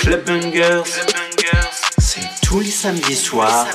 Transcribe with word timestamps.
Club 0.00 0.24
Bungers, 0.24 0.84
c'est 1.98 2.20
tous 2.42 2.60
les 2.60 2.70
samedis 2.70 3.16
soirs 3.16 3.66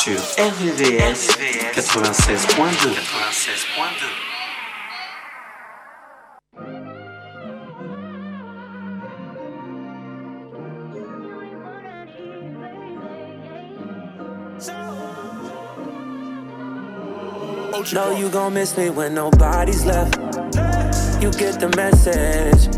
sur 0.00 0.18
RVVS 0.38 1.28
96.2. 1.74 2.90
Know 17.94 18.14
you 18.14 18.28
gon' 18.28 18.52
miss 18.52 18.76
me 18.76 18.90
when 18.90 19.14
nobody's 19.14 19.86
left. 19.86 20.27
You 21.20 21.32
get 21.32 21.58
the 21.58 21.68
message. 21.74 22.68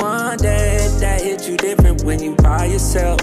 One 0.00 0.38
day 0.38 0.88
that 1.00 1.20
hit 1.20 1.46
you 1.46 1.58
different 1.58 2.02
when 2.02 2.18
you 2.22 2.34
by 2.36 2.64
yourself. 2.64 3.20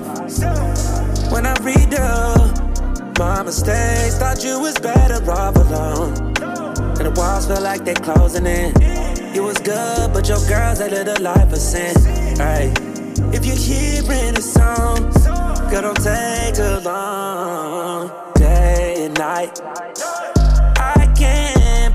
When 1.31 1.47
I 1.47 1.55
read 1.61 1.95
up 1.95 3.17
my 3.17 3.41
mistakes, 3.41 4.19
thought 4.19 4.43
you 4.43 4.59
was 4.59 4.77
better 4.77 5.19
off 5.31 5.55
alone. 5.55 6.13
And 6.97 7.05
the 7.07 7.13
walls 7.17 7.47
feel 7.47 7.59
like 7.59 7.85
they're 7.85 7.95
closing 7.95 8.45
in. 8.45 8.71
You 9.33 9.43
was 9.43 9.57
good, 9.57 10.13
but 10.13 10.29
your 10.29 10.39
girl's 10.47 10.79
a 10.79 10.89
little 10.89 11.19
life 11.23 11.51
of 11.51 11.57
sin. 11.57 11.95
Hey, 12.37 12.71
if 13.33 13.43
you're 13.43 13.55
hearing 13.55 14.37
a 14.37 14.41
song, 14.43 15.09
girl, 15.71 15.81
don't 15.81 16.03
take 16.03 16.53
too 16.53 16.79
long. 16.87 18.11
Day 18.35 19.05
and 19.05 19.17
night 19.17 19.59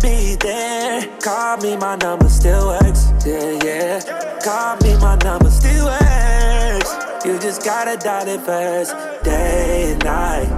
there. 0.06 1.06
Call 1.20 1.56
me, 1.58 1.76
my 1.76 1.96
number 1.96 2.28
still 2.28 2.68
works. 2.68 3.12
Yeah, 3.24 3.58
yeah. 3.64 4.38
Call 4.42 4.76
me, 4.82 4.96
my 5.00 5.16
number 5.16 5.50
still 5.50 5.86
works. 5.86 6.94
You 7.24 7.38
just 7.38 7.64
gotta 7.64 7.96
dial 7.96 8.28
it 8.28 8.40
first, 8.42 8.94
day 9.24 9.92
and 9.92 10.04
night. 10.04 10.48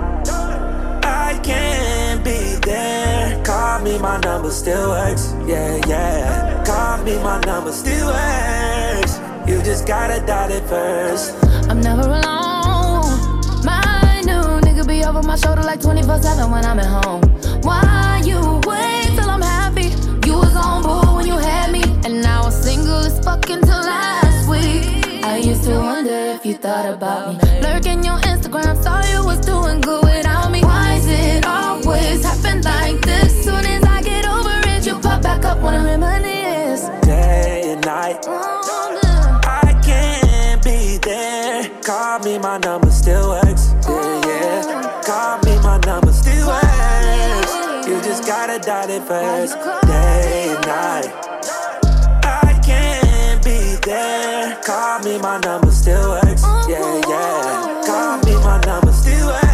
I 1.03 1.41
can't 1.43 2.23
be 2.25 2.57
there. 2.63 3.43
Call 3.45 3.81
me, 3.81 3.99
my 3.99 4.19
number 4.21 4.51
still 4.51 4.91
works. 4.91 5.35
Yeah, 5.47 5.81
yeah. 5.87 6.63
Call 6.65 7.03
me, 7.05 7.17
my 7.23 7.41
number 7.41 7.73
still 7.73 8.09
works. 8.09 9.19
You 9.49 9.63
just 9.63 9.87
gotta 9.87 10.25
dial 10.27 10.51
it 10.51 10.65
first. 10.69 11.35
I'm 11.71 11.81
never 11.81 12.03
alone. 12.03 13.41
My 13.65 14.21
new 14.25 14.61
nigga 14.67 14.87
be 14.87 15.05
over 15.05 15.23
my 15.23 15.37
shoulder 15.37 15.63
like 15.63 15.81
24 15.81 16.23
7 16.23 16.51
when 16.51 16.65
I'm 16.65 16.79
at 16.79 17.05
home. 17.05 17.23
Why 17.63 18.21
you 18.25 18.61
wait 18.67 18.98
on 20.59 20.83
board 20.83 21.17
when 21.17 21.27
you 21.27 21.37
had 21.37 21.73
me, 21.73 21.83
and 22.05 22.23
now 22.23 22.43
I'm 22.45 22.53
single 22.53 23.05
as 23.11 23.19
fucking 23.25 23.63
till 23.63 23.83
last 23.95 24.49
week. 24.49 25.25
I 25.25 25.37
used 25.39 25.65
to 25.65 25.75
wonder 25.79 26.19
if 26.37 26.45
you 26.47 26.55
thought 26.55 26.87
about 26.95 27.37
me. 27.37 27.61
Lurking 27.61 28.03
your 28.05 28.19
Instagram, 28.33 28.77
saw 28.83 29.03
you 29.13 29.25
was 29.25 29.41
doing 29.41 29.81
good 29.81 30.05
without 30.05 30.51
me. 30.51 30.63
Why 30.63 30.95
is 30.95 31.07
it 31.07 31.47
always 31.47 32.25
happen 32.25 32.63
like 32.63 33.01
this? 33.03 33.45
Soon 33.45 33.65
as 33.65 33.83
I 33.85 34.03
get 34.03 34.27
over 34.27 34.57
it, 34.75 34.87
you 34.87 34.99
pop 34.99 35.23
back 35.23 35.45
up 35.45 35.59
when 35.63 35.75
I 35.75 35.85
reminisce. 35.85 36.89
Day 37.07 37.73
and 37.73 37.85
night. 37.85 38.25
Oh, 38.27 39.01
I 39.45 39.79
can't 39.85 40.63
be 40.65 40.99
there. 40.99 41.69
Call 41.83 42.19
me, 42.21 42.39
my 42.39 42.59
number 42.59 42.88
You 47.89 47.97
just 48.03 48.27
gotta 48.27 48.59
dial 48.59 48.91
it 48.91 49.03
first, 49.05 49.55
day 49.87 50.55
and 50.55 50.67
night. 50.67 51.11
I 52.23 52.61
can't 52.63 53.43
be 53.43 53.77
there. 53.83 54.61
Call 54.63 54.99
me, 55.01 55.19
my 55.19 55.39
number 55.41 55.71
still 55.71 56.11
works. 56.11 56.43
Oh, 56.45 56.67
yeah, 56.69 56.83
oh, 56.83 57.01
yeah. 57.09 57.65
Oh. 57.65 57.83
Call 57.87 58.19
me, 58.27 58.35
my 58.45 58.61
number 58.67 58.93
still 58.93 59.29
works. 59.29 59.49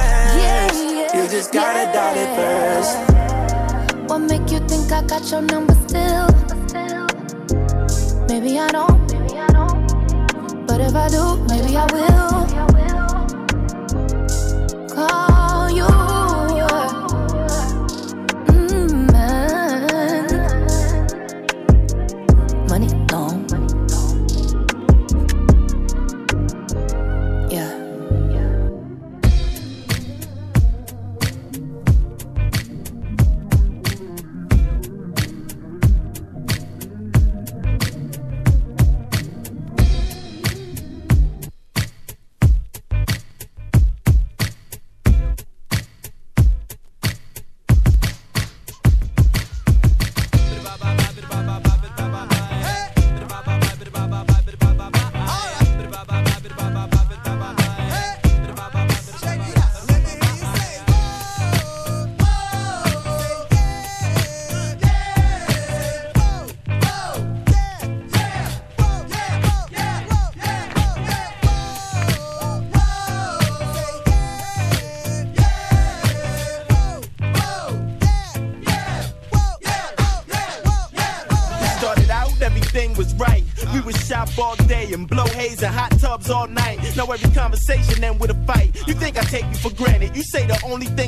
You 1.14 1.28
just 1.28 1.52
gotta 1.52 1.92
dial 1.92 2.16
it 2.18 2.34
first. 2.34 2.98
What 4.08 4.18
make 4.18 4.50
you 4.50 4.58
think 4.66 4.90
I 4.90 5.02
got 5.06 5.30
your 5.30 5.42
number 5.42 5.74
still? 5.86 6.26
Maybe 8.28 8.58
I 8.58 8.68
don't. 8.72 9.06
But 10.66 10.80
if 10.80 10.94
I 10.96 11.08
do, 11.08 11.36
maybe 11.46 11.76
I 11.76 11.86
will. 11.94 12.48
Call 14.88 15.33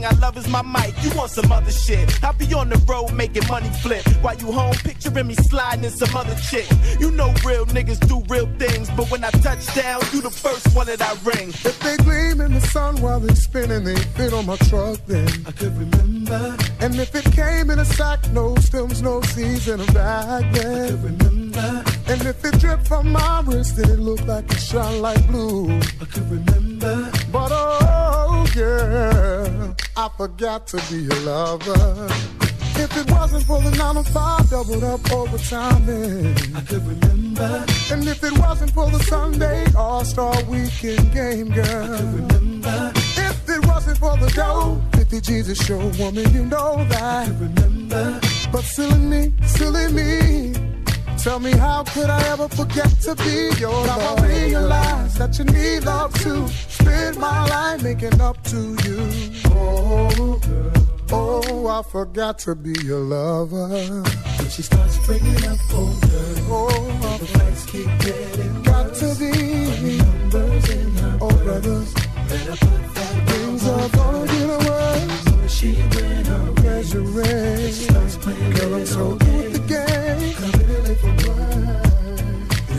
I 0.07 0.13
love 0.21 0.37
is 0.37 0.49
my 0.49 0.63
mic. 0.63 0.95
You 1.03 1.11
want 1.17 1.33
some 1.33 1.51
other 1.51 1.73
shit? 1.73 2.23
I'll 2.23 2.33
be 2.33 2.47
on 2.55 2.69
the 2.69 2.79
road 2.87 3.13
making 3.13 3.47
money 3.49 3.69
flip 3.83 4.07
while 4.23 4.37
you 4.37 4.53
home 4.53 4.75
picturing 4.75 5.27
me 5.27 5.35
sliding 5.35 5.85
in 5.85 5.91
some 5.91 6.15
other 6.15 6.37
chick. 6.37 6.69
You 7.01 7.11
know 7.11 7.35
real 7.45 7.67
niggas 7.67 8.01
do 8.07 8.23
real 8.33 8.47
things, 8.57 8.89
but 8.91 9.11
when 9.11 9.25
I 9.25 9.31
touch 9.31 9.67
down, 9.75 10.01
you 10.13 10.21
the 10.23 10.31
first 10.31 10.75
one 10.77 10.87
that 10.87 11.03
I 11.03 11.13
ring. 11.25 11.49
If 11.49 11.81
they 11.81 11.97
gleam 11.97 12.41
in 12.41 12.55
the 12.55 12.61
sun 12.61 13.01
while 13.03 13.19
they 13.19 13.35
spinning, 13.35 13.83
they 13.83 13.97
fit 13.97 14.33
on 14.33 14.47
my 14.47 14.57
truck 14.69 15.01
then. 15.07 15.29
I 15.45 15.51
could 15.51 15.77
remember. 15.77 16.57
And 16.79 16.95
if 17.01 17.15
it 17.15 17.25
came 17.33 17.71
in 17.71 17.79
a 17.81 17.85
sack, 17.85 18.21
no 18.31 18.55
stems, 18.57 19.03
no 19.03 19.21
seeds 19.23 19.67
in 19.67 19.81
a 19.81 19.87
bag 19.87 20.53
then. 20.55 20.85
I 20.85 20.87
could 20.87 21.03
remember. 21.03 21.85
And 22.09 22.23
if 22.23 22.45
it 22.45 22.61
dripped 22.61 22.87
from 22.87 23.11
my 23.11 23.43
wrist, 23.45 23.77
then 23.77 23.91
it 23.91 23.99
looked 23.99 24.27
like 24.27 24.49
it 24.51 24.61
shone 24.61 25.01
like 25.03 25.27
blue. 25.27 25.77
I 26.01 26.05
could 26.05 26.31
remember. 26.31 27.11
But 27.33 27.51
oh 27.53 28.47
yeah, 28.55 29.56
I 29.99 30.11
forgot 30.15 30.67
to 30.69 30.77
be 30.91 31.09
a 31.09 31.15
lover. 31.21 32.07
If 32.79 32.95
it 32.99 33.11
wasn't 33.11 33.45
for 33.45 33.63
the 33.63 33.71
9 33.71 33.95
to 33.95 34.03
5 34.03 34.51
doubled 34.51 34.85
up 34.85 35.11
overtime, 35.11 35.85
I 36.55 36.61
could 36.61 36.87
remember. 36.87 37.65
And 37.91 38.07
if 38.07 38.23
it 38.23 38.39
wasn't 38.39 38.73
for 38.73 38.91
the 38.91 38.99
Sunday 39.05 39.65
All 39.75 40.05
Star 40.05 40.35
Weekend 40.45 41.15
game, 41.15 41.49
girl, 41.49 41.65
I 41.65 41.97
could 41.97 42.33
remember. 42.35 42.93
If 42.95 43.49
it 43.49 43.67
wasn't 43.67 43.97
for 43.97 44.15
the 44.19 44.31
dough, 44.37 44.83
50 44.97 45.21
Jesus 45.23 45.65
show 45.65 45.79
woman, 45.99 46.31
you 46.35 46.45
know 46.45 46.85
that. 46.91 47.03
I 47.03 47.27
could 47.29 47.59
remember. 47.59 48.21
But 48.53 48.65
silly 48.65 48.99
me, 48.99 49.33
silly 49.47 49.91
me. 49.95 50.66
Tell 51.27 51.41
me 51.41 51.51
how 51.51 51.83
could 51.83 52.09
I 52.09 52.23
ever 52.29 52.47
forget 52.47 52.89
to 53.01 53.17
be 53.17 53.51
your 53.59 53.73
love? 53.73 53.99
Now 53.99 54.23
I 54.23 54.29
realize 54.29 55.15
that 55.19 55.37
you 55.37 55.45
need 55.47 55.81
love 55.81 56.15
too. 56.23 56.47
Spend 56.47 57.19
my 57.19 57.45
life 57.47 57.83
making 57.83 58.21
up 58.21 58.41
to 58.45 58.77
you. 58.85 59.11
Oh, 59.47 60.41
oh, 61.11 61.67
I 61.67 61.83
forgot 61.83 62.39
to 62.47 62.55
be 62.55 62.75
your 62.85 63.01
lover. 63.01 63.67
When 63.67 64.51
she 64.51 64.63
starts 64.63 65.05
bringing 65.05 65.45
up 65.47 65.59
older, 65.75 66.29
oh, 66.47 67.19
the 67.19 67.27
facts 67.27 67.67
keep 67.67 67.91
getting 67.99 68.63
got 68.63 68.95
to 68.95 69.13
be 69.19 69.99
numbers 69.99 70.71
in 70.71 70.91
her 70.93 71.19
oh, 71.23 71.37
brothers. 71.43 71.93
Better 72.29 72.53
put 72.53 72.95
that 72.95 73.29
things 73.29 73.69
are 73.69 73.89
gonna 73.89 74.27
get 74.29 74.49
worse. 74.69 75.25
So 75.25 75.49
she 75.49 75.73
went 75.75 76.27
her. 76.29 76.47
Girl, 78.57 78.75
I'm 78.75 78.87
so 78.87 79.15
good 79.17 79.56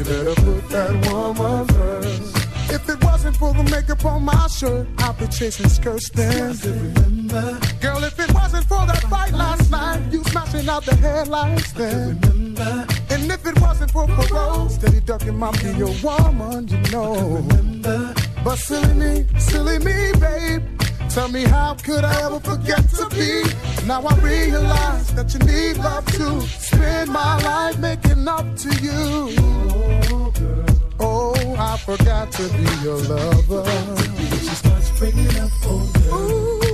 better 0.07 0.36
put 0.36 0.69
that 0.69 0.94
woman 1.12 1.68
first. 1.68 2.38
If 2.69 2.89
it 2.89 3.04
wasn't 3.04 3.36
for 3.38 3.54
the 3.54 3.63
makeup 3.63 4.04
on 4.06 4.24
my 4.24 4.48
shirt, 4.48 4.88
I'd 5.00 5.18
be 5.18 5.27
chasing 5.27 5.69
skirts 5.69 6.09
then. 6.09 6.56
remember. 6.63 7.59
Girl, 7.81 8.04
if 8.04 8.19
it 8.19 8.33
wasn't 8.33 8.65
for 8.65 8.86
that 8.86 9.04
fight 9.04 9.33
last 9.33 9.69
night, 9.71 10.01
you 10.12 10.24
smashing 10.25 10.68
out 10.69 10.86
the 10.86 10.95
headlights 10.95 11.71
then. 11.74 12.19
remember. 12.21 12.88
And 13.09 13.31
if 13.31 13.45
it 13.45 13.59
wasn't 13.62 13.92
for 13.92 14.07
parole, 14.07 14.69
steady 14.69 15.01
ducking 15.01 15.38
my 15.38 15.51
be 15.62 15.71
your 15.74 15.94
woman, 16.04 16.68
you 16.68 16.81
know. 16.92 17.45
But 18.44 18.57
silly 18.57 18.94
me, 18.94 19.25
silly 19.39 19.80
me, 19.80 20.12
babe. 20.19 20.63
Tell 21.17 21.29
me 21.29 21.45
how 21.45 21.73
could 21.73 22.03
I 22.03 22.25
ever 22.27 22.39
forget 22.39 22.87
to 22.89 23.09
be? 23.09 23.41
Now 23.87 24.03
I 24.03 24.15
realize 24.19 25.07
that 25.15 25.33
you 25.33 25.39
need 25.39 25.77
love 25.77 26.05
to 26.05 26.41
spend 26.41 27.09
my 27.09 27.41
life 27.41 27.79
making 27.79 28.27
up 28.27 28.45
to 28.57 28.69
you. 28.85 29.33
Oh, 30.99 31.55
I 31.57 31.75
forgot 31.77 32.31
to 32.33 32.43
be 32.49 32.69
your 32.83 32.97
lover. 33.09 33.65
She 34.37 34.53
starts 34.61 34.91
bringing 34.99 35.39
up 35.39 35.49
older. 35.65 35.99
Ooh, 36.13 36.66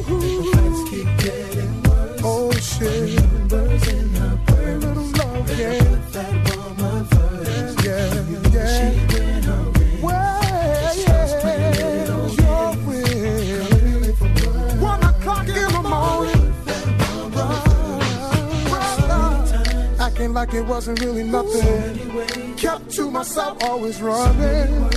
like 20.54 20.64
it 20.64 20.68
wasn't 20.68 21.00
really 21.02 21.24
nothing 21.24 22.56
kept 22.58 22.90
to 22.92 23.10
myself, 23.10 23.64
always 23.64 24.02
running. 24.02 24.90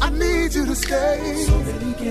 I 0.00 0.10
need 0.10 0.54
you 0.54 0.66
to 0.66 0.74
stay. 0.74 1.46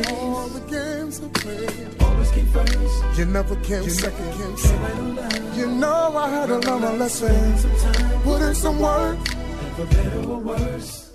All 0.07 0.47
the 0.47 0.63
games 0.69 1.21
I 1.21 1.27
play. 1.29 1.67
Always 1.99 2.31
keep 2.31 2.47
first. 2.47 3.17
You 3.17 3.25
never 3.25 3.55
can 3.57 3.89
second. 3.89 5.57
You 5.57 5.67
know 5.67 6.15
I 6.15 6.29
had 6.29 6.47
to 6.47 6.59
learn 6.59 6.81
my 6.81 6.93
lesson. 6.93 8.21
Put 8.23 8.41
in 8.41 8.55
some 8.55 8.79
work. 8.79 9.17
For 9.75 9.85
better 9.85 10.29
or 10.29 10.39
worse. 10.39 11.10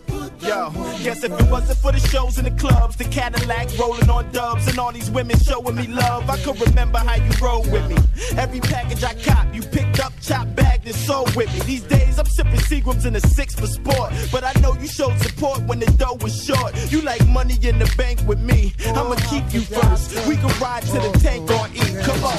Yo, 0.46 0.70
guess 1.02 1.24
if 1.24 1.32
it 1.32 1.50
wasn't 1.50 1.76
for 1.78 1.90
the 1.90 1.98
shows 1.98 2.38
in 2.38 2.44
the 2.44 2.52
clubs, 2.52 2.94
the 2.94 3.04
Cadillac 3.04 3.66
rolling 3.78 4.08
on 4.08 4.30
dubs, 4.30 4.68
and 4.68 4.78
all 4.78 4.92
these 4.92 5.10
women 5.10 5.36
showing 5.40 5.74
me 5.74 5.88
love, 5.88 6.30
I 6.30 6.38
could 6.38 6.60
remember 6.60 6.98
how 6.98 7.16
you 7.16 7.30
rode 7.42 7.66
with 7.72 7.88
me. 7.90 7.96
Every 8.38 8.60
package 8.60 9.02
I 9.02 9.14
cop, 9.14 9.52
you 9.52 9.62
picked 9.62 9.98
up, 9.98 10.12
chopped, 10.20 10.54
bagged, 10.54 10.86
and 10.86 10.94
sold 10.94 11.34
with 11.34 11.52
me. 11.52 11.60
These 11.60 11.82
days 11.82 12.18
I'm 12.20 12.26
sipping 12.26 12.60
Seagrams 12.60 13.04
in 13.06 13.16
a 13.16 13.20
six 13.20 13.56
for 13.56 13.66
sport, 13.66 14.12
but 14.30 14.44
I 14.44 14.52
know 14.60 14.74
you 14.74 14.86
showed 14.86 15.18
support 15.18 15.62
when 15.62 15.80
the 15.80 15.86
dough 15.98 16.16
was 16.20 16.44
short. 16.44 16.72
You 16.92 17.02
like 17.02 17.26
money 17.26 17.58
in 17.62 17.80
the 17.80 17.92
bank 17.98 18.20
with 18.24 18.40
me, 18.40 18.72
I'ma 18.86 19.16
keep 19.28 19.52
you 19.52 19.62
first. 19.62 20.14
We 20.28 20.36
can 20.36 20.52
ride 20.60 20.84
to 20.84 20.98
the 21.00 21.18
tank 21.22 21.50
or 21.50 21.66
eat. 21.74 21.98
Come 22.04 22.22
on. 22.22 22.36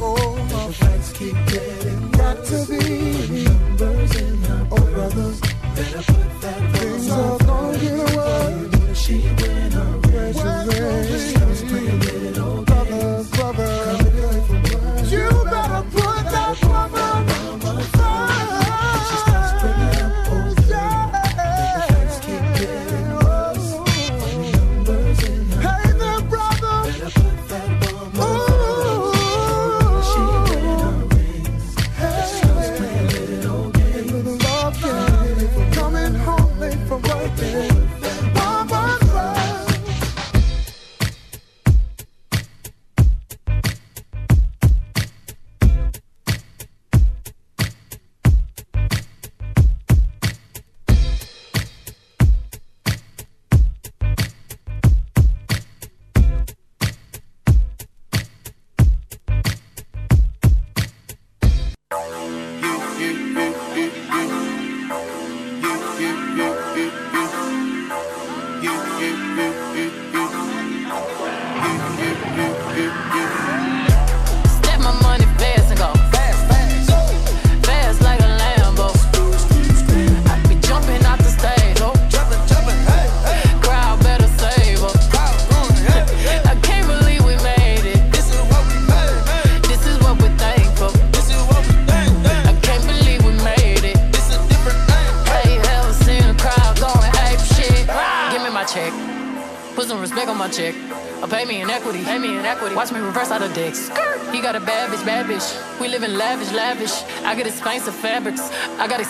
Oh, 0.00 0.34
my 0.50 0.98
keep 1.14 1.34
getting 1.46 2.10
got 2.10 2.44
to 2.44 2.66
be 2.68 3.46
oh 4.70 4.92
brothers. 4.92 5.47
Better 5.78 6.02
put 6.12 6.40
that 6.40 6.76
Things 6.76 7.08
are 7.08 7.38
gonna 7.38 7.78
get. 7.78 8.96
She 8.96 9.14
went 9.22 9.57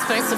I 0.01 0.38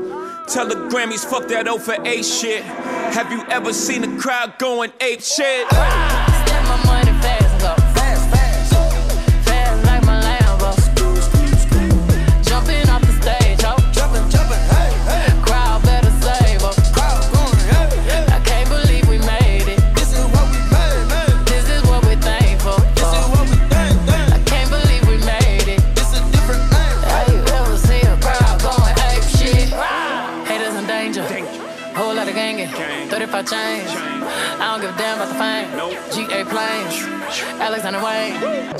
Tell 0.51 0.67
the 0.67 0.75
Grammys, 0.75 1.23
fuck 1.23 1.47
that 1.47 1.69
O 1.69 1.79
for 1.79 1.95
A 2.05 2.21
shit. 2.21 2.61
Have 2.61 3.31
you 3.31 3.41
ever 3.47 3.71
seen 3.71 4.03
a 4.03 4.19
crowd 4.19 4.59
going 4.59 4.91
ape 4.99 5.21
shit? 5.21 5.65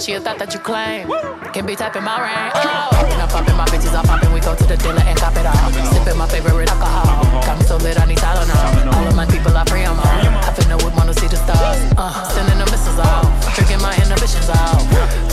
She 0.01 0.13
a 0.13 0.19
thought 0.19 0.41
that 0.41 0.49
you 0.49 0.57
claim. 0.57 1.05
Can 1.53 1.69
be 1.69 1.77
tapping 1.77 2.01
my 2.01 2.17
ring. 2.17 2.33
Oh. 2.57 2.89
Popping, 2.89 3.21
I'm 3.21 3.29
popping 3.29 3.53
my 3.53 3.69
bitches, 3.69 3.93
I'm 3.93 4.01
popping. 4.01 4.33
We 4.33 4.41
go 4.41 4.57
to 4.57 4.65
the 4.65 4.73
dealer 4.73 5.05
and 5.05 5.13
cop 5.13 5.37
it 5.37 5.45
all. 5.45 5.53
Sipping 5.93 6.17
my 6.17 6.25
favorite 6.25 6.73
alcohol. 6.73 7.21
Got 7.45 7.61
so 7.69 7.77
lit, 7.77 8.01
I 8.01 8.09
need 8.09 8.17
Tylenol. 8.17 8.97
All 8.97 9.05
of 9.05 9.13
my 9.13 9.29
people 9.29 9.53
are 9.53 9.65
free, 9.69 9.85
I'm 9.85 10.01
on. 10.01 10.25
I 10.41 10.49
finna 10.57 10.81
would 10.81 10.97
wanna 10.97 11.13
see 11.13 11.29
the 11.29 11.37
stars. 11.37 11.77
Uh, 12.01 12.09
sending 12.33 12.57
the 12.57 12.65
missiles 12.73 12.97
out. 12.97 13.29
Drinking 13.53 13.77
my 13.85 13.93
inhibitions 13.93 14.49
out. 14.49 14.81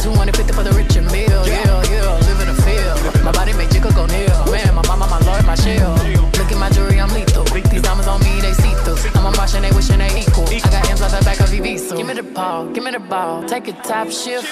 250 0.04 0.52
for 0.52 0.60
the 0.60 0.76
rich 0.76 1.00
and 1.00 1.08
meal. 1.08 1.48
Yeah, 1.48 1.64
yeah. 1.88 2.28
Live 2.28 2.40
in 2.44 2.52
the 2.52 2.58
field. 2.60 3.24
My 3.24 3.32
body 3.32 3.56
make 3.56 3.72
jiggle 3.72 3.96
go 3.96 4.04
near. 4.04 4.28
Man, 4.52 4.76
my 4.76 4.84
mama, 4.84 5.08
my 5.08 5.20
lord, 5.24 5.48
my 5.48 5.56
shield. 5.56 5.96
Look 6.36 6.52
at 6.52 6.60
my 6.60 6.68
jewelry, 6.68 7.00
I'm 7.00 7.08
lethal. 7.16 7.27
These 7.52 7.82
diamonds 7.82 8.06
on 8.06 8.20
me, 8.20 8.40
they 8.40 8.52
see 8.52 8.74
through. 8.84 9.10
I'm 9.14 9.26
on 9.26 9.36
Martian, 9.36 9.62
they 9.62 9.72
wishing 9.72 9.98
they 9.98 10.20
equal. 10.20 10.44
I 10.48 10.60
got 10.60 10.90
M's 10.90 11.02
off 11.02 11.18
the 11.18 11.24
back 11.24 11.40
of 11.40 11.48
Ibiza. 11.48 11.96
Give 11.96 12.06
me 12.06 12.14
the 12.14 12.22
ball, 12.22 12.68
give 12.70 12.84
me 12.84 12.90
the 12.90 13.00
ball. 13.00 13.44
Take 13.44 13.68
a 13.68 13.72
top 13.72 14.10
shift. 14.10 14.48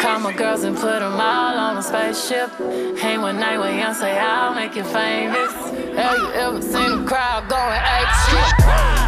Call 0.00 0.20
my 0.20 0.32
girls 0.32 0.64
and 0.64 0.76
put 0.76 1.00
them 1.00 1.12
all 1.12 1.56
on 1.56 1.76
a 1.76 1.82
spaceship. 1.82 2.50
Hang 2.98 3.20
one 3.22 3.38
night 3.38 3.58
with 3.58 3.68
Beyonce, 3.68 4.18
I'll 4.18 4.54
make 4.54 4.74
you 4.74 4.84
famous. 4.84 5.52
Have 5.96 6.18
you 6.18 6.32
ever 6.32 6.62
seen 6.62 7.00
a 7.00 7.04
crowd 7.06 7.48
going 7.48 7.80
ape 7.96 8.08
shit? 8.28 9.07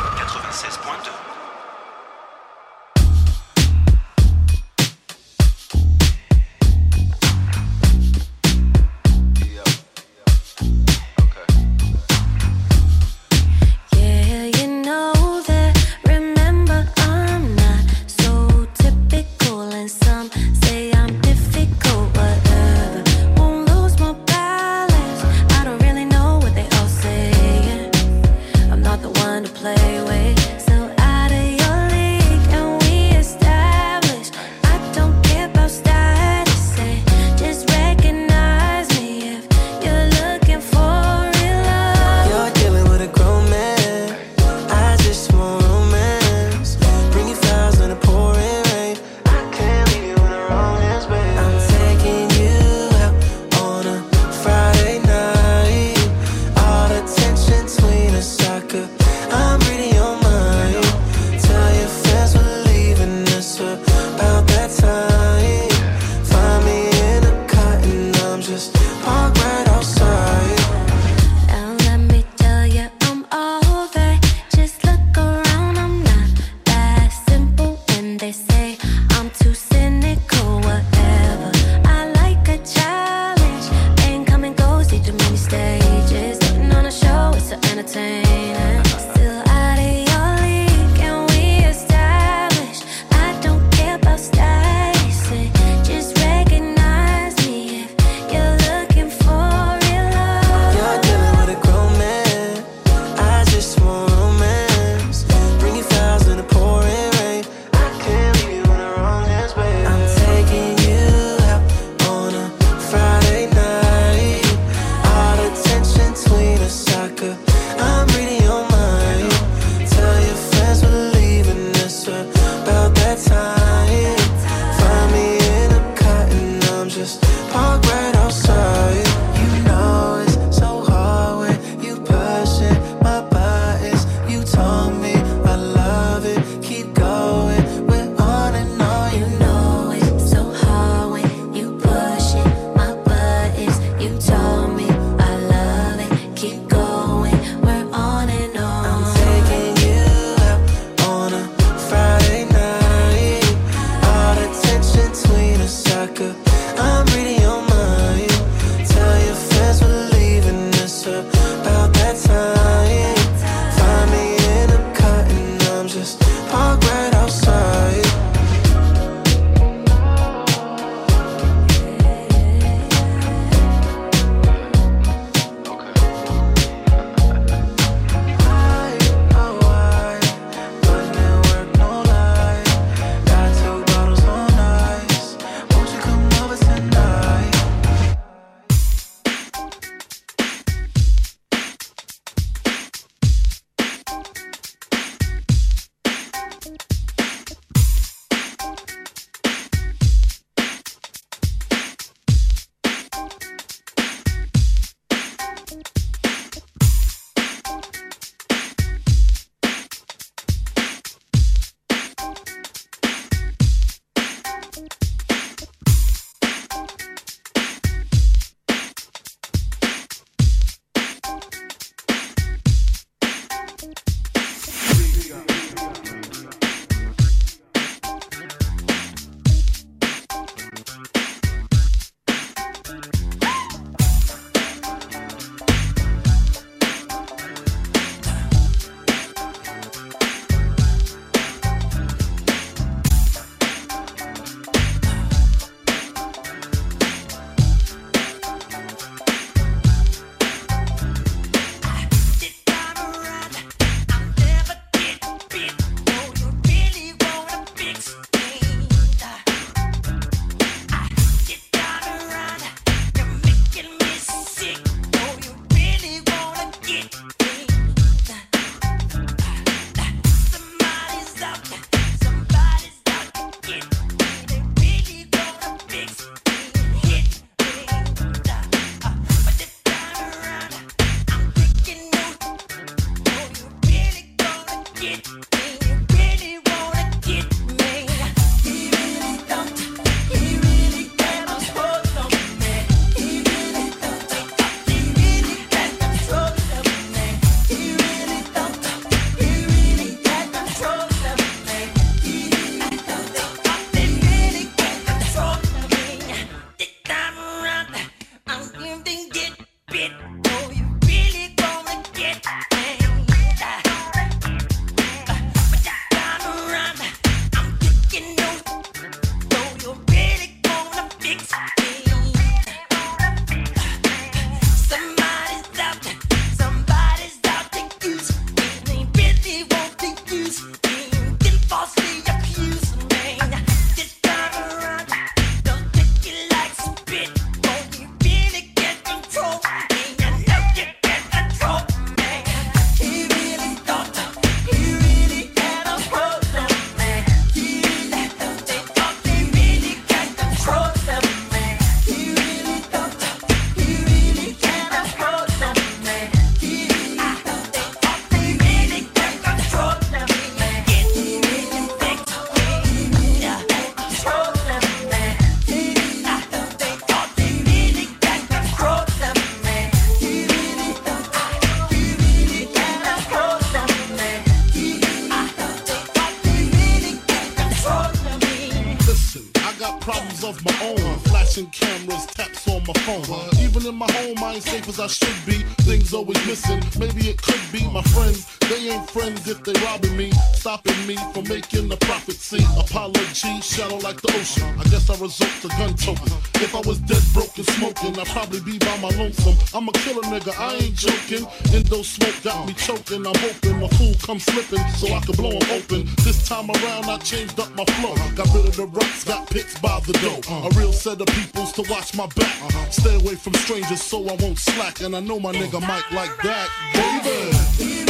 stopping 390.61 391.07
me 391.07 391.17
from 391.33 391.43
making 391.49 391.89
the. 391.89 391.97
See, 392.37 392.63
apology, 392.77 393.61
shallow 393.61 393.97
like 393.99 394.21
the 394.21 394.29
ocean. 394.37 394.67
I 394.77 394.83
guess 394.91 395.09
I 395.09 395.15
resort 395.17 395.49
to 395.61 395.67
gun 395.79 395.95
token. 395.95 396.31
If 396.61 396.75
I 396.75 396.81
was 396.85 396.99
dead, 396.99 397.23
broke 397.33 397.57
and 397.57 397.65
smoking, 397.65 398.19
I'd 398.19 398.27
probably 398.27 398.61
be 398.61 398.77
by 398.77 398.95
my 398.99 399.09
lonesome. 399.17 399.57
I'm 399.73 399.89
a 399.89 399.91
killer 400.03 400.21
nigga, 400.29 400.53
I 400.59 400.75
ain't 400.75 400.95
joking. 400.95 401.47
Indo 401.73 402.03
smoke 402.03 402.37
got 402.43 402.67
me 402.67 402.73
choking. 402.73 403.25
I'm 403.25 403.33
hoping 403.41 403.79
my 403.79 403.87
fool 403.97 404.13
come 404.21 404.39
slipping 404.39 404.85
so 404.99 405.07
I 405.13 405.19
can 405.21 405.35
blow 405.35 405.51
him 405.57 405.65
open. 405.71 406.05
This 406.21 406.47
time 406.47 406.69
around, 406.69 407.05
I 407.09 407.17
changed 407.17 407.59
up 407.59 407.73
my 407.75 407.85
flow. 407.97 408.13
Got 408.35 408.53
rid 408.53 408.67
of 408.69 408.75
the 408.75 408.85
ruts, 408.85 409.23
got 409.23 409.49
pits 409.49 409.79
by 409.79 409.99
the 410.05 410.13
dough. 410.21 410.45
A 410.67 410.69
real 410.77 410.93
set 410.93 411.21
of 411.21 411.27
peoples 411.33 411.71
to 411.73 411.81
watch 411.89 412.13
my 412.13 412.27
back. 412.37 412.53
Stay 412.91 413.15
away 413.15 413.33
from 413.33 413.53
strangers 413.55 414.03
so 414.03 414.27
I 414.29 414.35
won't 414.37 414.59
slack. 414.59 415.01
And 415.01 415.15
I 415.15 415.21
know 415.21 415.39
my 415.39 415.53
nigga 415.53 415.81
Mike 415.81 416.11
like 416.11 416.35
that, 416.43 416.67
baby. 416.93 418.00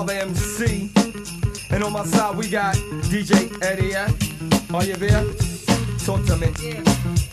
Father 0.00 0.14
MC. 0.14 0.88
And 1.68 1.84
on 1.84 1.92
my 1.92 2.06
side 2.06 2.34
we 2.34 2.48
got 2.48 2.74
DJ 3.12 3.52
Eddie. 3.62 3.88
yeah? 3.88 4.08
Are 4.74 4.82
you 4.82 4.96
there? 4.96 5.22
Talk 5.98 6.24
to 6.24 6.38
me. 6.38 6.46
Like 6.46 7.29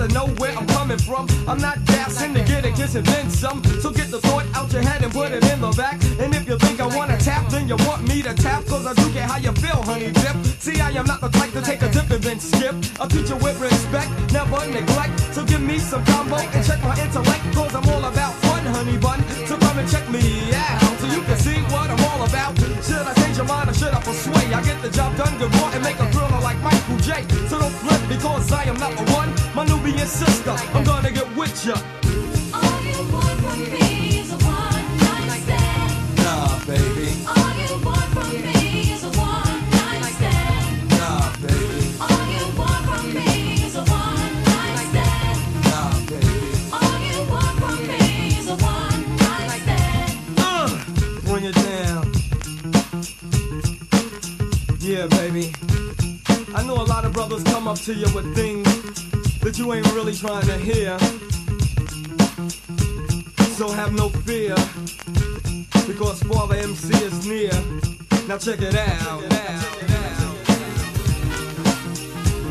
to 0.00 0.08
know 0.14 0.26
where 0.40 0.56
I'm 0.56 0.66
coming 0.66 0.98
from. 0.98 1.28
I'm 1.46 1.60
not 1.60 1.84
gassing 1.84 2.32
to 2.34 2.42
get 2.44 2.64
a 2.64 2.72
kiss 2.72 2.94
and 2.94 3.06
then 3.06 3.28
some. 3.30 3.62
So 3.82 3.90
get 3.90 4.10
the 4.10 4.20
thought 4.20 4.46
out 4.54 4.72
your 4.72 4.82
head 4.82 5.02
and 5.02 5.12
put 5.12 5.32
it 5.32 5.44
in 5.52 5.60
the 5.60 5.70
back. 5.76 6.00
And 6.18 6.34
if 6.34 6.48
you 6.48 6.56
think 6.58 6.80
I 6.80 6.86
wanna 6.86 7.18
tap, 7.18 7.48
then 7.50 7.68
you 7.68 7.76
want 7.88 8.08
me 8.08 8.22
to 8.22 8.32
tap. 8.34 8.64
Cause 8.66 8.86
I 8.86 8.94
do 8.94 9.12
get 9.12 9.28
how 9.30 9.36
you 9.36 9.52
feel, 9.52 9.82
honey 9.82 10.10
dip. 10.10 10.36
See, 10.58 10.80
I 10.80 10.90
am 10.90 11.06
not 11.06 11.20
the 11.20 11.28
type 11.28 11.52
to 11.52 11.60
take 11.60 11.82
a 11.82 11.88
dip 11.90 12.08
and 12.10 12.22
then 12.22 12.40
skip. 12.40 12.74
I'll 12.98 13.08
teach 13.08 13.28
you 13.28 13.36
with 13.36 13.60
respect, 13.60 14.10
never 14.32 14.66
neglect. 14.66 15.20
So 15.34 15.44
give 15.44 15.60
me 15.60 15.78
some 15.78 16.04
combo 16.06 16.36
and 16.36 16.66
check 16.66 16.80
my 16.82 16.96
intellect. 17.02 17.42
Cause 17.54 17.74
I'm 17.74 17.88
all 17.88 18.04
about 18.04 18.49
fun, 18.62 18.74
honey 18.74 18.98
bun. 18.98 19.20
So 19.46 19.56
come 19.56 19.78
and 19.78 19.88
check 19.88 20.08
me 20.10 20.52
out 20.54 20.98
so 20.98 21.06
you 21.06 21.22
can 21.22 21.36
see 21.38 21.58
what 21.72 21.90
I'm 21.90 22.00
all 22.10 22.26
about. 22.26 22.58
Should 22.84 23.06
I 23.06 23.14
change 23.14 23.36
your 23.36 23.46
mind 23.46 23.70
or 23.70 23.74
should 23.74 23.94
I 23.94 24.00
persuade? 24.00 24.52
I 24.52 24.62
get 24.62 24.80
the 24.82 24.90
job 24.90 25.16
done 25.16 25.36
good 25.38 25.52
boy 25.52 25.70
and 25.74 25.82
make 25.82 25.98
a 25.98 26.10
thriller 26.12 26.40
like 26.40 26.58
Michael 26.62 26.96
J. 26.98 27.24
So 27.48 27.58
don't 27.58 27.72
flip 27.72 28.00
because 28.08 28.52
I 28.52 28.64
am 28.64 28.78
not 28.78 28.96
the 28.96 29.04
one. 29.12 29.32
My 29.54 29.64
Nubian 29.64 30.06
sister, 30.06 30.54
I'm 30.74 30.84
gonna 30.84 31.10
get 31.10 31.28
with 31.36 31.66
ya. 31.66 31.76
All 32.54 32.82
you 32.82 33.12
want 33.12 33.40
from 33.40 33.60
me 33.72 33.89
Yeah, 55.00 55.08
baby. 55.16 55.54
I 56.54 56.62
know 56.66 56.74
a 56.74 56.84
lot 56.84 57.06
of 57.06 57.14
brothers 57.14 57.42
come 57.44 57.66
up 57.66 57.78
to 57.88 57.94
you 57.94 58.04
with 58.14 58.34
things 58.34 58.66
that 59.40 59.56
you 59.56 59.72
ain't 59.72 59.90
really 59.94 60.14
trying 60.14 60.44
to 60.46 60.58
hear. 60.58 60.98
So 63.56 63.70
have 63.70 63.94
no 63.94 64.10
fear, 64.10 64.54
because 65.86 66.22
Father 66.24 66.56
MC 66.56 66.92
is 67.02 67.26
near. 67.26 67.50
Now 68.28 68.36
check 68.36 68.60
it 68.60 68.74
out. 68.74 69.22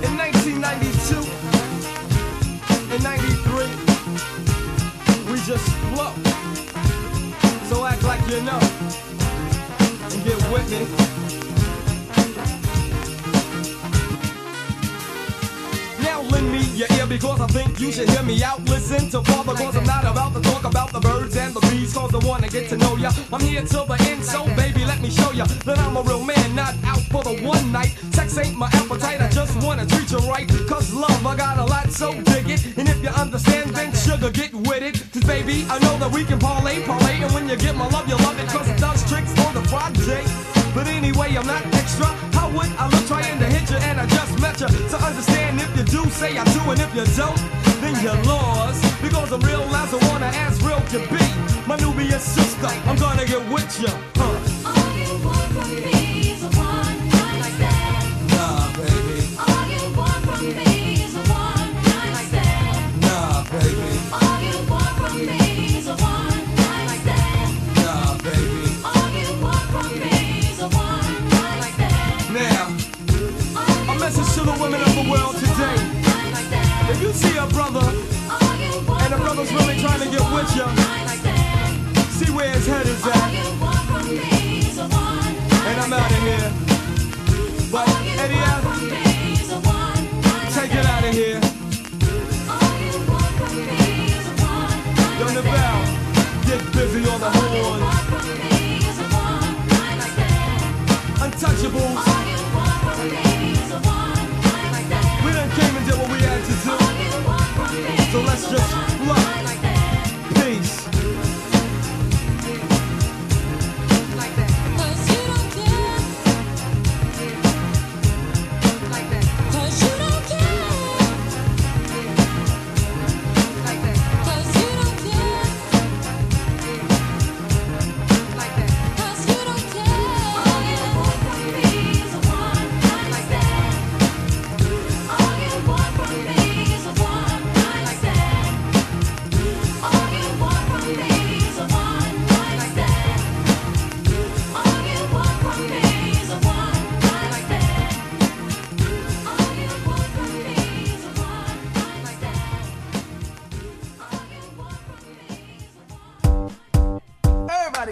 In 0.01 0.17
1992 0.17 1.21
and 2.95 3.03
93, 3.03 3.69
we 5.31 5.37
just 5.45 5.69
flow. 5.93 6.13
So 7.69 7.85
act 7.85 8.01
like 8.01 8.27
you 8.27 8.41
know 8.41 8.59
and 10.09 10.23
get 10.23 10.41
with 10.51 10.67
me. 10.71 10.87
Because 17.09 17.41
I 17.41 17.47
think 17.47 17.79
you 17.79 17.91
should 17.91 18.07
hear 18.07 18.21
me 18.23 18.41
out. 18.43 18.61
Listen 18.65 19.09
to 19.09 19.21
Father 19.23 19.53
cause 19.55 19.75
I'm 19.75 19.83
not 19.83 20.05
about 20.05 20.33
to 20.35 20.41
talk 20.41 20.63
about 20.63 20.93
the 20.93 20.99
birds 20.99 21.35
and 21.35 21.53
the 21.53 21.61
bees 21.61 21.91
cause 21.93 22.13
I 22.13 22.25
wanna 22.25 22.47
get 22.47 22.69
to 22.69 22.77
know 22.77 22.95
ya. 22.97 23.11
I'm 23.33 23.41
here 23.41 23.63
till 23.63 23.85
the 23.85 23.97
end, 24.07 24.23
so 24.23 24.45
baby 24.55 24.85
let 24.85 25.01
me 25.01 25.09
show 25.09 25.31
ya 25.31 25.45
that 25.65 25.79
I'm 25.79 25.97
a 25.97 26.03
real 26.03 26.23
man, 26.23 26.55
not 26.55 26.75
out 26.85 27.01
for 27.09 27.23
the 27.23 27.41
one 27.41 27.71
night. 27.71 27.97
Sex 28.13 28.37
ain't 28.37 28.55
my 28.55 28.69
appetite, 28.73 29.21
I 29.21 29.29
just 29.29 29.61
wanna 29.63 29.87
treat 29.87 30.11
you 30.11 30.19
right. 30.29 30.47
Cause 30.69 30.93
love, 30.93 31.25
I 31.25 31.35
got 31.35 31.57
a 31.57 31.65
lot, 31.65 31.89
so 31.91 32.13
dig 32.13 32.49
it. 32.49 32.77
And 32.77 32.87
if 32.87 33.01
you 33.01 33.09
understand, 33.09 33.71
then 33.71 33.91
sugar, 33.93 34.29
get 34.29 34.53
with 34.53 34.83
it. 34.83 35.01
Cause 35.11 35.23
baby, 35.23 35.65
I 35.67 35.79
know 35.79 35.97
that 35.97 36.11
we 36.11 36.23
can 36.23 36.37
parlay, 36.37 36.85
parlay. 36.85 37.23
And 37.23 37.33
when 37.33 37.49
you 37.49 37.57
get 37.57 37.75
my 37.75 37.87
love, 37.89 38.07
you 38.07 38.17
love 38.17 38.39
it 38.39 38.47
cause 38.49 38.69
it 38.69 38.77
does 38.77 39.01
tricks 39.09 39.33
on 39.45 39.55
the 39.55 39.65
project. 39.67 40.29
But 40.75 40.85
anyway, 40.87 41.35
I'm 41.35 41.47
not 41.47 41.65
extra. 41.73 42.05
How 42.37 42.49
would 42.51 42.69
I 42.77 42.87
look 42.87 43.05
trying 43.07 43.39
to 43.39 43.45
hit 43.45 43.69
you 43.69 43.77
and 43.77 43.99
I 43.99 44.05
just 44.05 44.38
So 44.59 44.67
understand 44.97 45.61
if 45.61 45.77
you 45.77 45.85
do, 45.85 46.09
say 46.09 46.37
I 46.37 46.43
do, 46.43 46.59
and 46.69 46.81
if 46.81 46.93
you 46.93 47.05
don't, 47.15 47.37
then 47.79 47.95
you're 48.03 48.21
lost. 48.25 48.83
Because 49.01 49.31
I'm 49.31 49.39
real 49.39 49.61
as 49.61 49.93
I 49.93 50.09
wanna 50.09 50.25
ask 50.25 50.61
real 50.61 50.81
can 50.91 51.07
be. 51.07 51.65
My 51.65 51.77
Nubian 51.77 52.19
sister, 52.19 52.67
I'm 52.67 52.97
gonna 52.97 53.25
get 53.25 53.39
with 53.49 53.81
you. 53.81 53.87
Huh. 54.17 54.75
All 54.75 54.97
you 54.97 55.25
want 55.25 55.51
from 55.53 55.75
me 55.75 55.98
brother's 79.39 79.53
really 79.53 79.79
trying 79.79 79.99
to 79.99 80.09
get 80.09 80.21
with 80.33 80.55
you, 80.55 80.67
see 82.11 82.31
where 82.31 82.51
his 82.51 82.67
head 82.67 82.85
is 82.85 83.05
at. 83.05 83.33
And 85.67 85.79
I'm 85.79 85.93
out 85.93 86.11
of 86.11 86.21
here. 86.27 86.51
But 87.71 87.87
Eddie, 88.19 88.35
take 90.53 90.73
it 90.73 90.85
out 90.85 91.03
of 91.03 91.13
here. 91.13 91.39
Don't 95.19 95.43
bell. 95.43 95.79
Get 96.45 96.61
busy 96.73 96.99
on 97.09 97.19
the 97.19 97.29
horn. 97.29 97.81
Untouchables. 101.23 102.03
We 105.23 105.31
done 105.31 105.49
came 105.51 105.75
and 105.77 105.85
did 105.85 105.97
what 105.97 106.09
we 106.11 106.19
had 106.19 106.43
to 106.43 106.53
do. 106.65 106.75
So 108.11 108.21
let's 108.21 108.49
just 108.49 108.68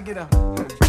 get 0.07 0.17
up. 0.17 0.86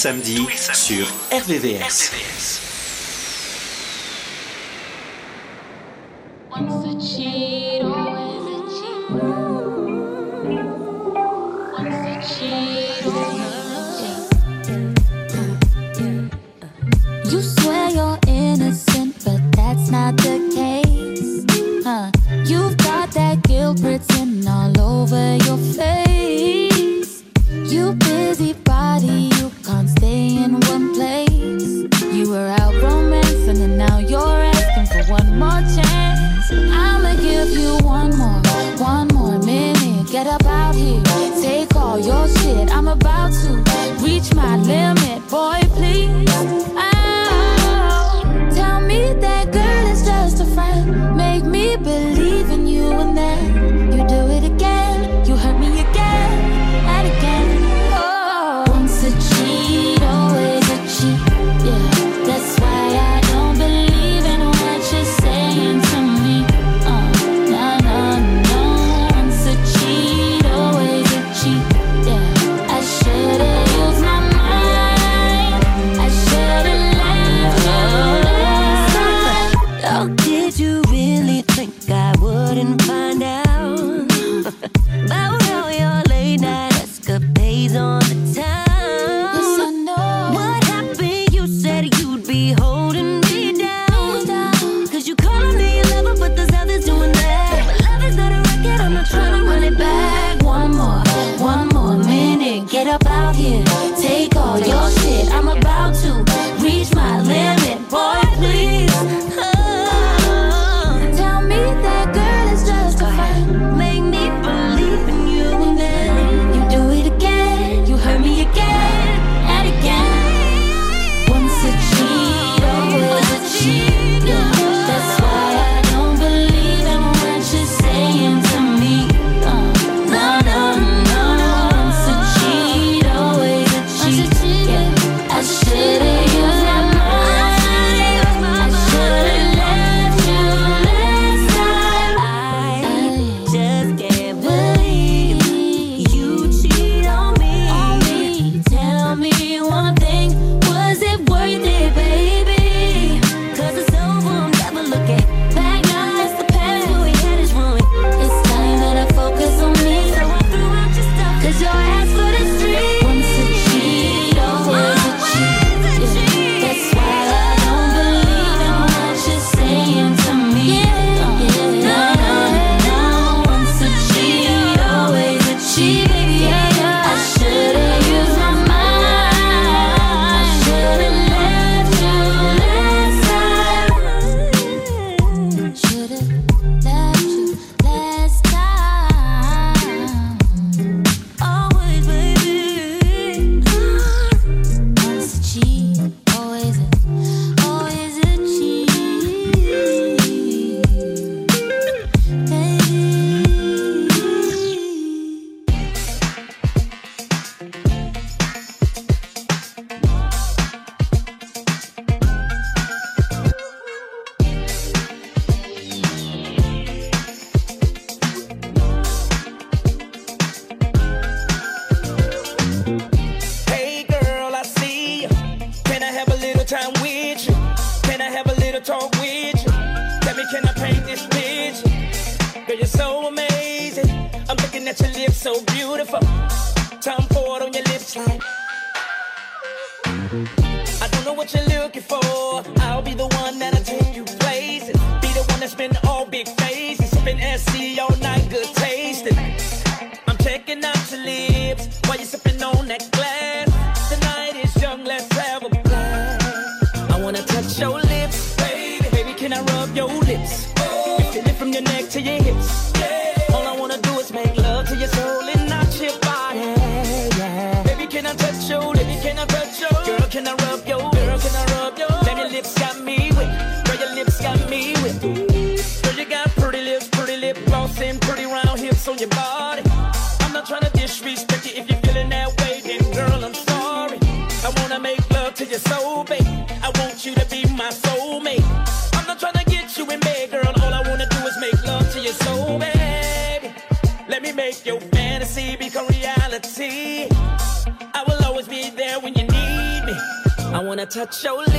Tous 0.00 0.48
les 0.48 0.56
samedis 0.56 0.72
sur 0.72 1.06
RVVS. 1.30 2.69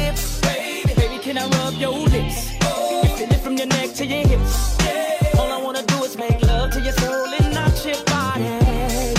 lips. 0.01 0.41
Baby, 0.41 0.93
baby 0.95 1.17
can 1.19 1.37
I 1.37 1.47
rub 1.57 1.75
your 1.75 1.97
lips? 2.15 2.37
Oh. 2.61 3.01
You 3.03 3.09
feel 3.17 3.31
it 3.31 3.41
from 3.45 3.55
your 3.57 3.67
neck 3.67 3.93
to 3.99 4.05
your 4.05 4.25
hips. 4.27 4.77
Yeah. 4.85 5.39
All 5.39 5.51
I 5.51 5.59
wanna 5.61 5.83
do 5.83 6.03
is 6.03 6.17
make 6.17 6.41
love 6.41 6.71
to 6.71 6.79
your 6.81 6.93
soul 6.93 7.27
and 7.39 7.53
not 7.53 7.75
your 7.85 8.03
body. 8.05 8.43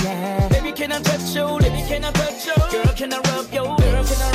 Yeah. 0.04 0.48
Baby, 0.48 0.72
can 0.72 0.92
I 0.92 1.00
touch 1.00 1.34
your 1.34 1.52
lips? 1.60 1.68
Baby, 1.68 1.88
can 1.88 2.04
I 2.04 2.10
touch 2.12 2.46
your? 2.46 2.60
Girl, 2.72 2.94
can 3.00 3.12
I 3.12 3.18
rub 3.30 3.52
your? 3.52 3.76
Girl, 3.76 4.04
can 4.10 4.22
I? 4.22 4.31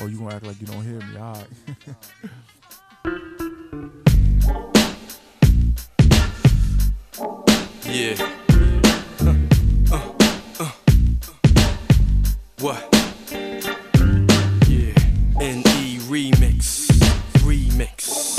Or 0.00 0.08
you 0.08 0.18
gonna 0.18 0.34
act 0.34 0.46
like 0.46 0.58
you 0.60 0.66
don't 0.66 0.82
hear 0.82 0.98
me? 0.98 1.16
All 1.18 1.34
right. 1.34 1.46
yeah. 7.84 8.14
Uh, 9.20 9.34
uh, 9.92 10.12
uh. 10.58 10.72
What? 12.60 12.88
Yeah. 14.66 14.94
N.E. 15.38 15.98
Remix. 16.08 16.86
Remix. 17.44 18.38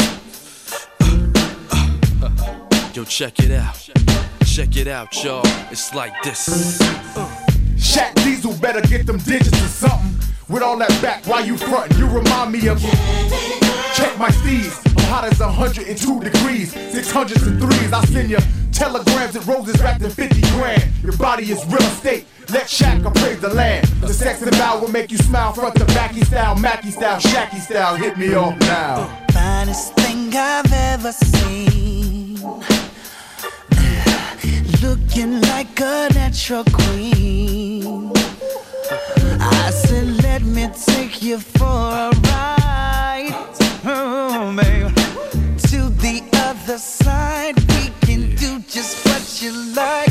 Yo, 2.95 3.03
check 3.05 3.39
it 3.39 3.51
out. 3.51 3.78
Check 4.45 4.78
it 4.78 4.88
out, 4.88 5.24
y'all. 5.24 5.45
It's 5.70 5.93
like 5.93 6.14
this. 6.24 6.80
Shaq 7.76 8.16
Diesel 8.24 8.53
better 8.57 8.82
get 8.82 9.05
them 9.05 9.18
digits 9.20 9.64
or 9.64 9.68
something. 9.68 10.20
With 10.52 10.64
all 10.64 10.78
that 10.80 11.02
back, 11.02 11.26
why 11.26 11.39
you 11.39 11.56
frontin'? 11.56 11.97
You 11.97 12.08
remind 12.08 12.52
me 12.52 12.68
of. 12.68 12.82
Check 13.95 14.18
my 14.18 14.30
steeds. 14.32 14.78
I'm 14.86 15.06
hot 15.06 15.24
as 15.24 15.39
102 15.39 16.20
degrees. 16.20 16.74
600s 16.74 17.47
and 17.47 17.58
threes. 17.58 17.93
I 17.93 18.04
send 18.06 18.30
you 18.30 18.38
telegrams 18.74 19.38
and 19.38 19.47
roses 19.47 19.82
wrapped 19.82 20.02
in 20.02 20.10
50 20.10 20.41
grand. 20.41 20.84
Your 21.04 21.16
body 21.16 21.49
is 21.49 21.66
real 21.68 21.82
estate. 21.84 22.26
Let 22.49 22.66
Shaq 22.66 23.06
appraise 23.06 23.39
the 23.39 23.54
land. 23.54 23.88
The 24.02 24.14
sex 24.14 24.41
and 24.41 24.52
bow 24.52 24.82
will 24.82 24.91
make 24.91 25.10
you 25.10 25.18
smile 25.20 25.54
front 25.54 25.76
to 25.76 25.86
Mackie 25.93 26.26
style, 26.26 26.58
Mackie 26.58 26.91
style, 26.91 27.22
Shacky 27.22 27.62
style. 27.62 27.95
Hit 27.95 28.18
me 28.18 28.34
off 28.34 28.60
now. 28.60 29.08
The 29.28 29.34
finest 29.34 29.93
thing 29.95 30.36
I've 30.36 30.74
ever 30.74 31.14
seen. 31.14 32.41
Looking 34.82 35.39
like 35.41 35.80
a 35.80 36.10
natural 36.14 36.66
queen. 36.66 38.12
I 39.39 39.72
said 39.72 40.20
me 40.62 40.74
take 40.76 41.24
you 41.24 41.39
for 41.39 41.66
a 41.66 42.12
ride, 42.30 43.34
oh, 43.86 44.53
babe. 44.55 44.95
To 45.70 45.89
the 45.89 46.22
other 46.34 46.78
side, 46.78 47.57
we 47.74 47.89
can 48.01 48.36
do 48.36 48.59
just 48.68 49.03
what 49.05 49.41
you 49.41 49.51
like, 49.74 50.11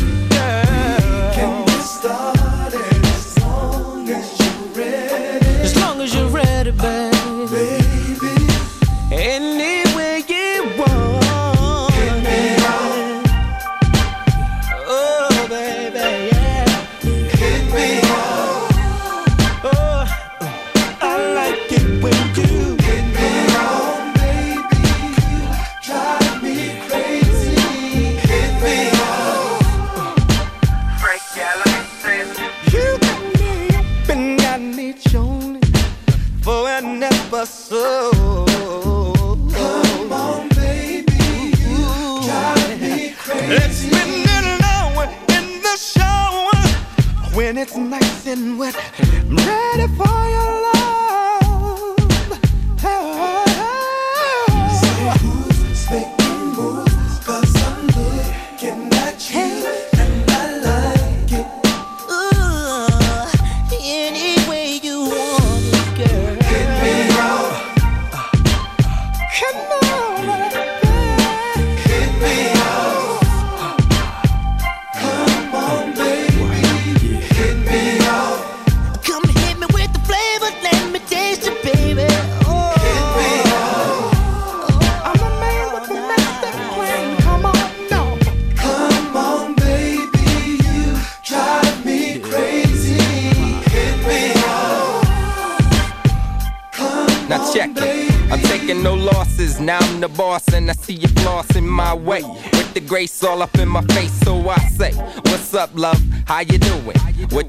Come 37.41 37.49
on, 40.12 40.49
baby. 40.51 41.12
You 41.57 42.20
drive 42.22 42.80
me 42.82 43.14
crazy. 43.16 43.88
In 43.88 45.62
the 45.62 45.76
shower 45.78 46.53
when 47.34 47.57
it's 47.57 47.76
nice 47.76 48.26
and 48.26 48.59
wet. 48.59 48.76
I'm 48.99 49.36
ready 49.36 49.86
for 49.97 50.28
your 50.28 50.62
love. 50.64 50.80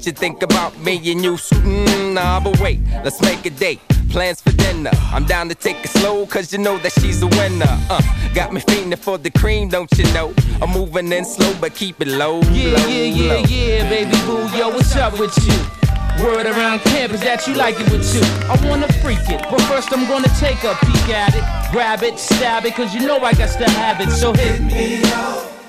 What 0.02 0.06
you 0.08 0.12
think 0.14 0.42
about 0.42 0.76
me 0.80 0.96
and 1.12 1.22
you? 1.22 1.34
Mm, 1.34 2.14
nah, 2.14 2.40
but 2.40 2.58
wait, 2.58 2.80
let's 3.04 3.22
make 3.22 3.46
a 3.46 3.50
date. 3.50 3.78
Plans 4.10 4.40
for 4.40 4.50
dinner. 4.50 4.90
I'm 5.12 5.24
down 5.26 5.48
to 5.48 5.54
take 5.54 5.76
it 5.84 5.90
slow, 5.90 6.26
cause 6.26 6.52
you 6.52 6.58
know 6.58 6.76
that 6.78 6.90
she's 6.94 7.22
a 7.22 7.28
winner. 7.28 7.78
Uh, 7.88 8.02
got 8.34 8.52
me 8.52 8.60
fiending 8.62 8.98
for 8.98 9.16
the 9.16 9.30
cream, 9.30 9.68
don't 9.68 9.88
you 9.96 10.02
know? 10.12 10.34
I'm 10.60 10.70
moving 10.70 11.12
in 11.12 11.24
slow, 11.24 11.54
but 11.60 11.76
keep 11.76 12.00
it 12.00 12.08
low. 12.08 12.40
Yeah, 12.50 12.78
low, 12.78 12.86
yeah, 12.88 13.04
yeah, 13.04 13.32
low. 13.32 13.42
yeah, 13.46 13.88
baby 13.88 14.10
boo. 14.26 14.58
Yo, 14.58 14.70
what's 14.70 14.96
up 14.96 15.16
with 15.20 15.38
you? 15.46 16.24
Word 16.24 16.46
around 16.46 16.80
camp 16.80 17.12
is 17.12 17.20
that 17.20 17.46
you 17.46 17.54
like 17.54 17.78
it 17.78 17.88
with 17.92 18.02
two. 18.02 18.26
I 18.50 18.58
wanna 18.68 18.92
freak 18.94 19.30
it, 19.30 19.46
but 19.48 19.60
first 19.70 19.92
I'm 19.92 20.08
gonna 20.08 20.26
take 20.40 20.64
a 20.64 20.74
peek 20.84 21.10
at 21.10 21.32
it. 21.32 21.70
Grab 21.70 22.02
it, 22.02 22.18
stab 22.18 22.64
it, 22.64 22.74
cause 22.74 22.92
you 22.92 23.06
know 23.06 23.18
I 23.18 23.34
got 23.34 23.56
to 23.56 23.70
have 23.70 24.00
it, 24.00 24.10
so 24.10 24.32
hit 24.32 24.62
me. 24.62 25.00
Come 25.02 25.61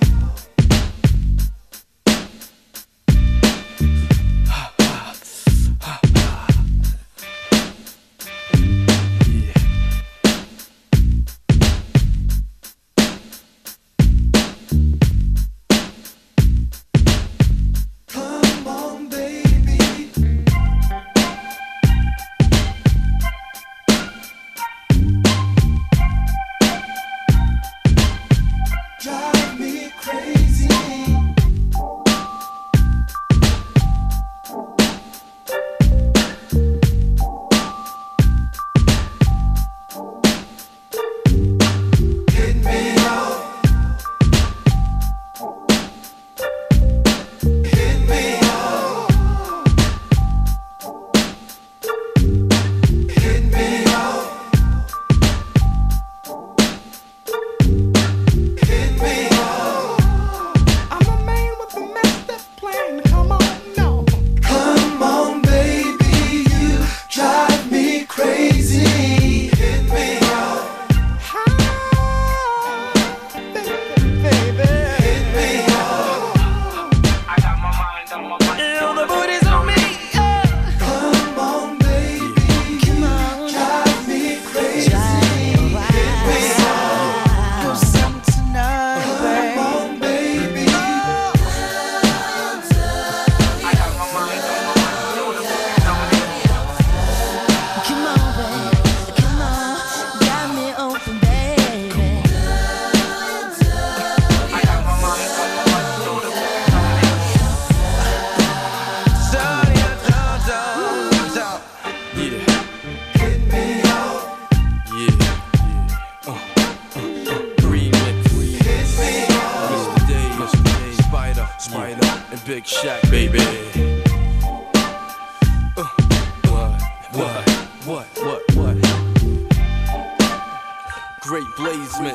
me 132.01 132.09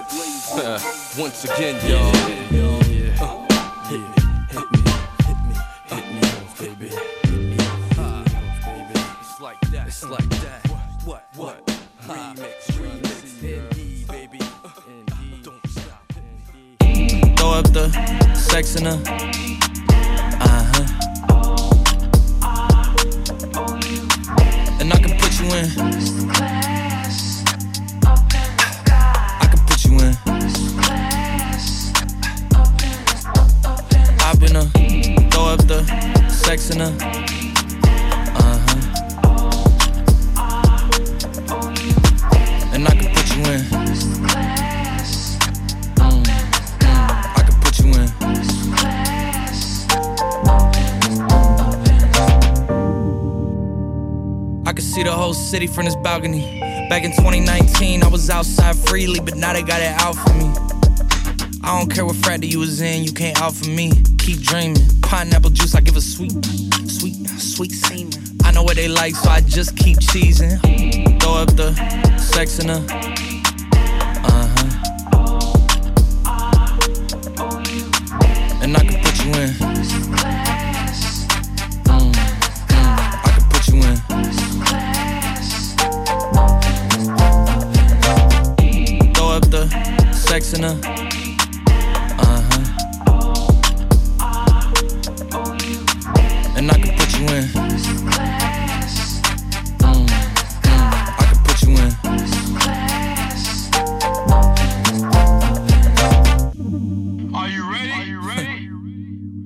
off, 6.31 6.59
baby. 6.59 6.91
It's 9.21 9.41
like 9.41 9.61
that. 9.71 9.87
It's 9.87 10.05
like 10.05 10.29
that. 10.29 10.69
What, 10.69 10.81
what, 11.05 11.25
what? 11.37 11.67
Remix, 12.07 12.71
remix, 12.73 13.43
NE, 13.43 14.05
baby. 14.09 14.39
Don't 15.43 15.67
stop. 15.69 16.13
Throw 17.39 17.51
up 17.51 17.73
the 17.73 18.35
sex 18.35 18.77
in 18.77 18.85
her. 18.87 19.28
City 55.59 55.67
from 55.67 55.87
this 55.87 55.97
balcony. 55.97 56.61
Back 56.89 57.03
in 57.03 57.11
2019, 57.11 58.05
I 58.05 58.09
was 58.09 58.31
outside 58.31 58.77
freely, 58.77 59.19
but 59.19 59.35
now 59.35 59.53
they 59.53 59.63
got 59.63 59.81
it 59.81 59.93
out 60.01 60.15
for 60.15 60.33
me. 60.35 60.47
I 61.65 61.77
don't 61.77 61.93
care 61.93 62.07
what 62.07 62.15
frat 62.15 62.45
you 62.45 62.61
was 62.61 62.81
in, 62.81 63.03
you 63.03 63.13
can't 63.13 63.41
out 63.43 63.55
for 63.55 63.69
me. 63.69 63.91
Keep 64.19 64.39
dreaming. 64.39 64.77
Pineapple 65.03 65.51
juice, 65.51 65.75
I 65.75 65.81
give 65.81 65.97
a 65.97 66.01
sweet, 66.01 66.33
sweet, 66.87 67.29
sweet 67.41 67.73
semen. 67.73 68.13
I 68.45 68.53
know 68.53 68.63
what 68.63 68.77
they 68.77 68.87
like, 68.87 69.17
so 69.17 69.31
I 69.31 69.41
just 69.41 69.77
keep 69.77 69.99
cheesing. 69.99 70.61
Throw 71.21 71.35
up 71.35 71.51
the 71.57 71.75
sex 72.19 72.61
in 72.61 72.69
her. 72.69 73.18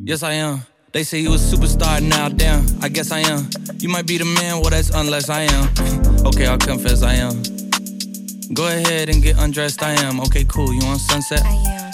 Yes, 0.04 0.24
I 0.24 0.32
am. 0.32 0.62
They 0.90 1.04
say 1.04 1.20
you 1.20 1.32
a 1.32 1.36
superstar 1.36 2.02
now, 2.02 2.28
damn. 2.28 2.66
I 2.82 2.88
guess 2.88 3.12
I 3.12 3.20
am. 3.20 3.48
You 3.78 3.88
might 3.88 4.04
be 4.04 4.18
the 4.18 4.24
man, 4.24 4.60
well, 4.60 4.70
that's 4.70 4.90
unless 4.90 5.30
I 5.30 5.42
am. 5.42 5.68
okay, 6.26 6.46
I'll 6.46 6.58
confess 6.58 7.04
I 7.04 7.14
am. 7.14 7.40
Go 8.52 8.66
ahead 8.66 9.08
and 9.08 9.22
get 9.22 9.38
undressed, 9.38 9.80
I 9.80 9.92
am. 10.02 10.20
Okay, 10.22 10.42
cool. 10.48 10.74
You 10.74 10.84
on 10.88 10.98
sunset? 10.98 11.42
I 11.44 11.54
am. 11.54 11.92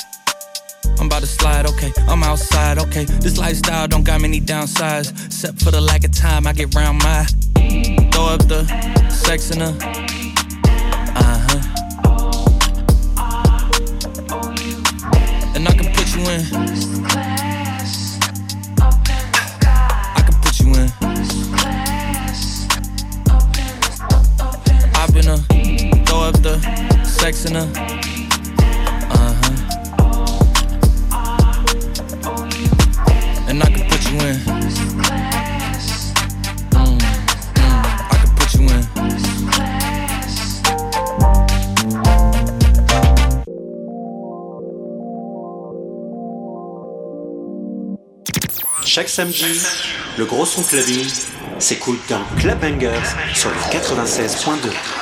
I'm 0.98 1.06
about 1.06 1.20
to 1.20 1.26
slide, 1.26 1.66
okay. 1.66 1.92
I'm 2.08 2.22
outside, 2.22 2.78
okay. 2.78 3.04
This 3.04 3.36
lifestyle 3.36 3.86
don't 3.86 4.04
got 4.04 4.22
many 4.22 4.40
downsides. 4.40 5.12
Except 5.26 5.62
for 5.62 5.70
the 5.70 5.80
lack 5.82 6.02
of 6.04 6.12
time 6.12 6.46
I 6.46 6.54
get 6.54 6.74
round 6.74 7.02
my. 7.02 7.26
Throw 8.10 8.24
up 8.24 8.48
the 8.48 8.64
sex 9.10 9.50
in 9.50 9.60
her. 9.60 9.76
Uh 11.14 11.38
huh. 11.46 11.60
And 15.54 15.68
I 15.68 15.72
can 15.74 15.92
put 15.92 16.16
you 16.16 16.22
in. 16.30 16.67
The 26.42 26.58
sex 27.04 27.44
in 27.44 27.54
her. 27.54 27.68
And 33.48 33.62
I 33.62 33.66
can 33.66 33.88
put 33.88 34.04
you. 34.04 34.18
Mm, 34.18 34.34
mm, 36.70 36.98
I 38.10 38.16
can 38.20 38.30
put 38.36 38.54
you 38.54 38.68
in. 38.68 38.84
Chaque 48.84 49.08
samedi, 49.08 49.60
le 50.18 50.24
gros 50.24 50.46
son 50.46 50.62
clubbing 50.62 51.06
s'écoute 51.58 52.00
dans 52.08 52.22
Club 52.38 52.60
Bangers 52.60 53.14
sur 53.34 53.50
le 53.50 53.56
96.2. 53.72 54.97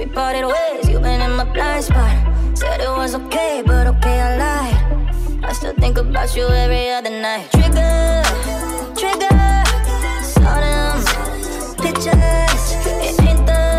we 0.00 0.06
parted 0.06 0.46
ways, 0.46 0.88
you've 0.88 1.02
been 1.02 1.20
in 1.20 1.32
my 1.36 1.44
blind 1.44 1.84
spot. 1.84 2.16
Said 2.56 2.80
it 2.80 2.88
was 2.88 3.14
okay, 3.14 3.62
but 3.66 3.86
okay, 3.86 4.18
I 4.18 4.36
lied. 4.42 5.44
I 5.44 5.52
still 5.52 5.74
think 5.74 5.98
about 5.98 6.34
you 6.34 6.46
every 6.48 6.88
other 6.88 7.10
night. 7.10 7.50
Trigger, 7.52 8.22
trigger, 8.96 9.40
saw 10.24 10.56
them 10.64 10.96
pictures. 11.84 12.62
It 13.08 13.20
ain't 13.28 13.44
the 13.46 13.69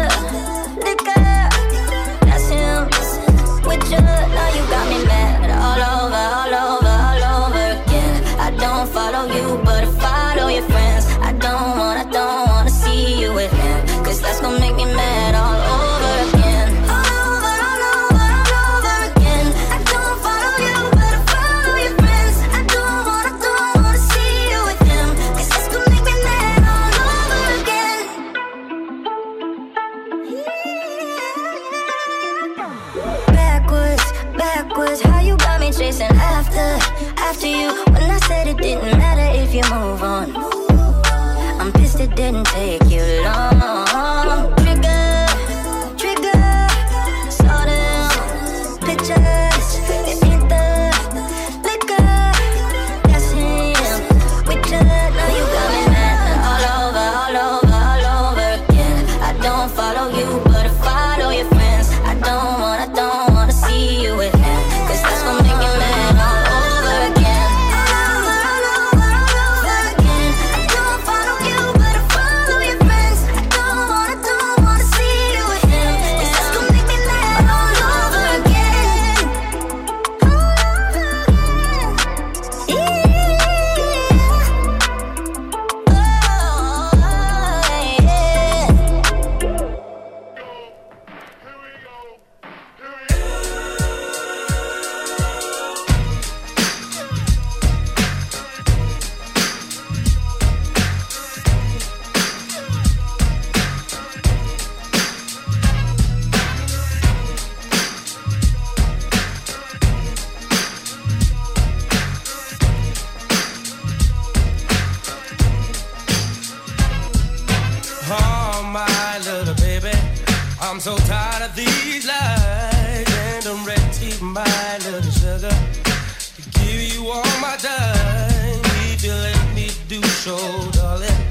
all 127.11 127.41
my 127.41 127.55
time. 127.57 128.61
If 128.91 129.03
you 129.03 129.13
let 129.13 129.55
me 129.55 129.69
do 129.87 130.01
so, 130.23 130.37
darling, 130.71 131.21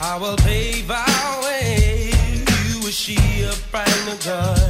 I 0.00 0.18
will 0.20 0.36
pave 0.36 0.90
our 0.90 1.42
way. 1.42 2.10
You 2.68 2.80
and 2.84 2.94
she 3.02 3.16
a 3.42 3.52
brand 3.70 4.06
new 4.06 4.16
joy 4.18 4.65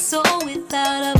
soul 0.00 0.22
without 0.46 1.14
a 1.14 1.19